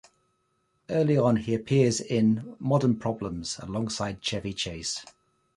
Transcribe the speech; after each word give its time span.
Early 0.89 1.15
on, 1.15 1.35
he 1.35 1.53
appeared 1.53 1.99
in 1.99 2.55
"Modern 2.57 2.97
Problems" 2.97 3.59
alongside 3.59 4.19
Chevy 4.23 4.51
Chase. 4.51 5.05